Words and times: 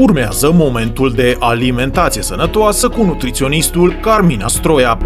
Urmează 0.00 0.52
momentul 0.52 1.12
de 1.12 1.36
alimentație 1.38 2.22
sănătoasă 2.22 2.88
cu 2.88 3.02
nutriționistul 3.02 3.92
Carmina 4.02 4.48
Stroia. 4.48 4.98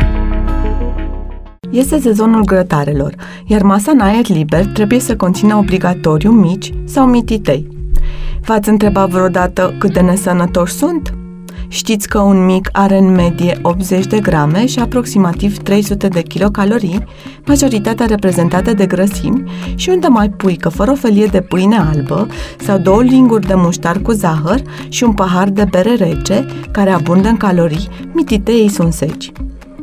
Este 1.70 1.98
sezonul 1.98 2.44
grătarelor, 2.44 3.14
iar 3.46 3.62
masa 3.62 3.90
în 3.90 4.00
aer 4.00 4.28
liber 4.28 4.66
trebuie 4.66 4.98
să 4.98 5.16
conțină 5.16 5.56
obligatoriu 5.56 6.30
mici 6.30 6.72
sau 6.84 7.06
mititei. 7.06 7.68
V-ați 8.40 8.68
întrebat 8.68 9.08
vreodată 9.08 9.74
cât 9.78 9.92
de 9.92 10.00
nesănătoși 10.00 10.72
sunt? 10.72 11.14
Știți 11.68 12.08
că 12.08 12.18
un 12.18 12.44
mic 12.44 12.68
are 12.72 12.98
în 12.98 13.14
medie 13.14 13.58
80 13.62 14.06
de 14.06 14.20
grame 14.20 14.66
și 14.66 14.78
aproximativ 14.78 15.58
300 15.58 16.08
de 16.08 16.22
kilocalorii, 16.22 17.04
majoritatea 17.46 18.06
reprezentate 18.06 18.72
de 18.72 18.86
grăsimi, 18.86 19.42
și 19.74 19.88
unde 19.88 20.06
mai 20.06 20.28
pui 20.30 20.56
că 20.56 20.68
fără 20.68 20.90
o 20.90 20.94
felie 20.94 21.26
de 21.26 21.40
pâine 21.40 21.76
albă 21.76 22.26
sau 22.58 22.78
două 22.78 23.02
linguri 23.02 23.46
de 23.46 23.54
muștar 23.54 23.98
cu 23.98 24.12
zahăr 24.12 24.62
și 24.88 25.04
un 25.04 25.12
pahar 25.12 25.48
de 25.48 25.66
bere 25.70 25.94
rece, 25.94 26.46
care 26.70 26.90
abundă 26.90 27.28
în 27.28 27.36
calorii, 27.36 27.88
mititeii 28.12 28.68
sunt 28.68 28.92
seci. 28.92 29.32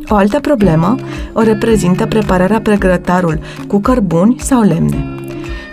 O 0.07 0.15
altă 0.15 0.39
problemă 0.39 0.95
o 1.33 1.41
reprezintă 1.41 2.05
prepararea 2.05 2.61
pregrătarul 2.61 3.39
cu 3.67 3.79
cărbuni 3.79 4.35
sau 4.39 4.61
lemne. 4.61 5.20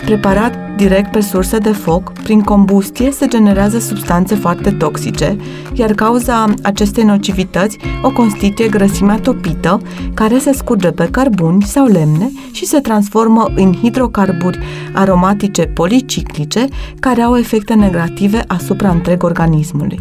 Preparat 0.05 0.69
direct 0.77 1.11
pe 1.11 1.21
sursă 1.21 1.59
de 1.59 1.73
foc, 1.73 2.13
prin 2.13 2.41
combustie 2.41 3.11
se 3.11 3.27
generează 3.27 3.79
substanțe 3.79 4.35
foarte 4.35 4.71
toxice, 4.71 5.37
iar 5.73 5.93
cauza 5.93 6.55
acestei 6.63 7.05
nocivități 7.05 7.79
o 8.03 8.11
constituie 8.13 8.69
grăsimea 8.69 9.19
topită, 9.19 9.81
care 10.15 10.39
se 10.39 10.53
scurge 10.53 10.91
pe 10.91 11.09
cărbuni 11.11 11.63
sau 11.63 11.87
lemne 11.87 12.31
și 12.53 12.67
se 12.67 12.79
transformă 12.79 13.51
în 13.55 13.75
hidrocarburi 13.75 14.59
aromatice 14.93 15.63
policiclice, 15.63 16.67
care 17.01 17.23
au 17.23 17.37
efecte 17.37 17.75
negative 17.75 18.45
asupra 18.47 18.91
întreg 18.91 19.23
organismului. 19.23 19.99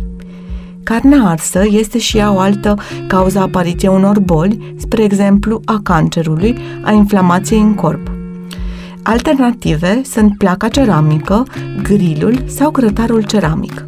Carnea 0.83 1.23
arsă 1.23 1.61
este 1.69 1.97
și 1.97 2.17
ea 2.17 2.33
o 2.33 2.39
altă 2.39 2.75
cauză 3.07 3.39
apariției 3.39 3.91
unor 3.95 4.19
boli, 4.19 4.73
spre 4.77 5.03
exemplu 5.03 5.61
a 5.65 5.79
cancerului, 5.83 6.57
a 6.83 6.91
inflamației 6.91 7.59
în 7.59 7.73
corp. 7.73 8.16
Alternative 9.09 10.01
sunt 10.03 10.37
placa 10.37 10.67
ceramică, 10.67 11.45
grilul 11.83 12.43
sau 12.47 12.71
grătarul 12.71 13.21
ceramic. 13.21 13.85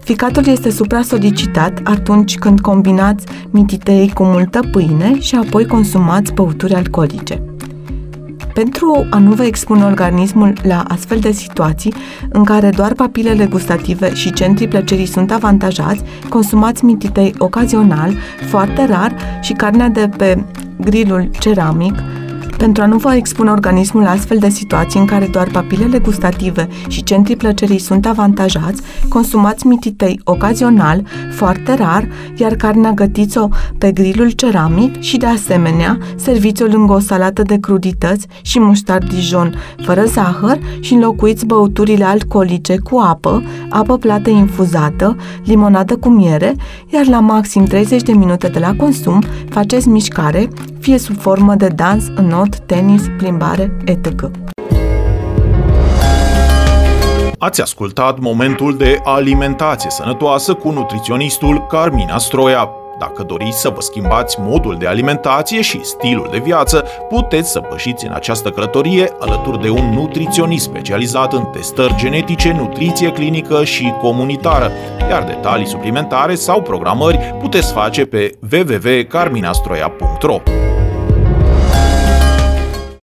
Ficatul 0.00 0.46
este 0.46 0.70
supra-solicitat 0.70 1.80
atunci 1.84 2.38
când 2.38 2.60
combinați 2.60 3.26
mititei 3.50 4.10
cu 4.14 4.24
multă 4.24 4.60
pâine 4.72 5.20
și 5.20 5.34
apoi 5.34 5.66
consumați 5.66 6.32
băuturi 6.32 6.74
alcoolice. 6.74 7.42
Pentru 8.54 9.06
a 9.10 9.18
nu 9.18 9.32
vă 9.32 9.44
expune 9.44 9.84
organismul 9.84 10.52
la 10.62 10.84
astfel 10.88 11.18
de 11.18 11.32
situații 11.32 11.94
în 12.28 12.44
care 12.44 12.70
doar 12.70 12.92
papilele 12.92 13.46
gustative 13.46 14.14
și 14.14 14.32
centrii 14.32 14.68
plăcerii 14.68 15.06
sunt 15.06 15.32
avantajați, 15.32 16.02
consumați 16.28 16.84
mititei 16.84 17.34
ocazional, 17.38 18.14
foarte 18.48 18.86
rar 18.86 19.14
și 19.40 19.52
carnea 19.52 19.88
de 19.88 20.08
pe 20.16 20.44
grilul 20.80 21.30
ceramic, 21.38 21.94
pentru 22.56 22.82
a 22.82 22.86
nu 22.86 22.96
vă 22.96 23.14
expune 23.14 23.50
organismul 23.50 24.02
la 24.02 24.10
astfel 24.10 24.38
de 24.38 24.48
situații 24.48 25.00
în 25.00 25.06
care 25.06 25.26
doar 25.26 25.48
papilele 25.48 25.98
gustative 25.98 26.68
și 26.88 27.02
centrii 27.02 27.36
plăcerii 27.36 27.78
sunt 27.78 28.06
avantajați, 28.06 28.82
consumați 29.08 29.66
mititei 29.66 30.20
ocazional, 30.24 31.02
foarte 31.30 31.74
rar, 31.74 32.08
iar 32.36 32.54
carnea 32.54 32.92
gătiți-o 32.92 33.48
pe 33.78 33.92
grilul 33.92 34.30
ceramic 34.30 35.00
și, 35.00 35.16
de 35.16 35.26
asemenea, 35.26 35.98
serviți-o 36.16 36.66
lângă 36.66 36.92
o 36.92 36.98
salată 36.98 37.42
de 37.42 37.58
crudități 37.60 38.26
și 38.42 38.60
muștar 38.60 39.02
Dijon, 39.02 39.54
fără 39.82 40.04
zahăr 40.04 40.58
și 40.80 40.92
înlocuiți 40.94 41.46
băuturile 41.46 42.04
alcoolice 42.04 42.78
cu 42.78 42.98
apă, 42.98 43.42
apă 43.70 43.98
plată 43.98 44.30
infuzată, 44.30 45.16
limonată 45.44 45.96
cu 45.96 46.08
miere, 46.08 46.54
iar 46.92 47.06
la 47.06 47.20
maxim 47.20 47.64
30 47.64 48.02
de 48.02 48.12
minute 48.12 48.48
de 48.48 48.58
la 48.58 48.74
consum 48.76 49.22
faceți 49.48 49.88
mișcare, 49.88 50.48
fie 50.84 50.98
sub 50.98 51.20
formă 51.20 51.54
de 51.54 51.68
dans, 51.68 52.08
not, 52.08 52.58
tenis, 52.58 53.02
plimbare, 53.16 53.76
etc. 53.84 54.30
Ați 57.38 57.60
ascultat 57.60 58.18
momentul 58.18 58.76
de 58.76 59.00
alimentație 59.04 59.90
sănătoasă 59.90 60.54
cu 60.54 60.70
nutriționistul 60.70 61.66
Carmina 61.66 62.18
Stroia. 62.18 62.70
Dacă 62.98 63.22
doriți 63.22 63.60
să 63.60 63.68
vă 63.68 63.80
schimbați 63.80 64.36
modul 64.40 64.76
de 64.78 64.86
alimentație 64.86 65.60
și 65.60 65.84
stilul 65.84 66.28
de 66.30 66.38
viață, 66.38 66.84
puteți 67.08 67.50
să 67.50 67.60
pășiți 67.60 68.06
în 68.06 68.12
această 68.12 68.50
călătorie 68.50 69.10
alături 69.20 69.60
de 69.60 69.68
un 69.68 69.88
nutriționist 69.94 70.64
specializat 70.64 71.32
în 71.32 71.44
testări 71.44 71.94
genetice, 71.96 72.52
nutriție 72.52 73.12
clinică 73.12 73.64
și 73.64 73.92
comunitară, 74.00 74.70
iar 75.10 75.22
detalii 75.22 75.66
suplimentare 75.66 76.34
sau 76.34 76.62
programări 76.62 77.34
puteți 77.40 77.72
face 77.72 78.06
pe 78.06 78.38
www.carminastroia.ro. 78.52 80.40